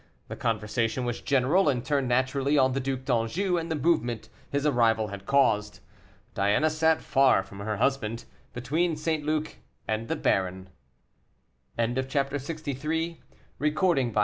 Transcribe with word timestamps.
The 0.29 0.35
conversation 0.35 1.05
was 1.05 1.21
general, 1.21 1.69
and 1.69 1.85
turned 1.85 2.07
naturally 2.07 2.57
on 2.57 2.71
the 2.71 2.79
Duc 2.79 3.05
d'Anjou, 3.05 3.59
and 3.59 3.69
the 3.69 3.75
movement 3.75 4.29
his 4.49 4.65
arrival 4.65 5.09
had 5.09 5.27
caused. 5.27 5.79
Diana 6.33 6.71
sat 6.71 7.03
far 7.03 7.43
from 7.43 7.59
her 7.59 7.77
husband, 7.77 8.25
between 8.51 8.95
St. 8.95 9.23
Luc 9.23 9.57
and 9.87 10.07
the 10.07 10.15
baron. 10.15 10.69
CHAPTER 11.77 12.37
LXIV. 12.37 12.63
THE 12.63 12.73
PROJECT 12.73 13.83
OF 13.83 13.97
M. 13.99 14.09
DE 14.09 14.13
ST. 14.13 14.17